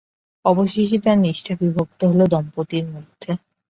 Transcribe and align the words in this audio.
অবশেষে 0.45 0.97
তার 0.99 1.17
নিষ্ঠা 1.17 1.53
বিভক্ত 1.61 1.99
হল 2.03 2.21
দম্পতির 2.27 2.85
মধ্যে। 2.93 3.31